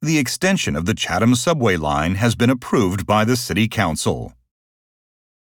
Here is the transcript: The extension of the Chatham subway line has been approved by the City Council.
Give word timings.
The 0.00 0.18
extension 0.18 0.76
of 0.76 0.86
the 0.86 0.94
Chatham 0.94 1.34
subway 1.34 1.76
line 1.76 2.14
has 2.14 2.36
been 2.36 2.50
approved 2.50 3.04
by 3.04 3.24
the 3.24 3.34
City 3.34 3.66
Council. 3.66 4.32